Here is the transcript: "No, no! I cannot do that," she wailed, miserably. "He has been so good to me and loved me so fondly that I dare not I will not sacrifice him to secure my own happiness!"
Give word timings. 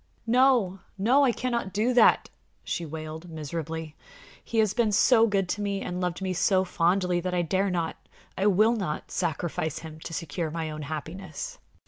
"No, 0.25 0.79
no! 0.97 1.23
I 1.23 1.31
cannot 1.31 1.73
do 1.73 1.93
that," 1.93 2.27
she 2.63 2.87
wailed, 2.87 3.29
miserably. 3.29 3.95
"He 4.43 4.57
has 4.57 4.73
been 4.73 4.91
so 4.91 5.27
good 5.27 5.47
to 5.49 5.61
me 5.61 5.81
and 5.83 6.01
loved 6.01 6.23
me 6.23 6.33
so 6.33 6.65
fondly 6.65 7.19
that 7.19 7.35
I 7.35 7.43
dare 7.43 7.69
not 7.69 7.97
I 8.35 8.47
will 8.47 8.75
not 8.75 9.11
sacrifice 9.11 9.77
him 9.77 9.99
to 9.99 10.11
secure 10.11 10.49
my 10.49 10.71
own 10.71 10.81
happiness!" 10.81 11.59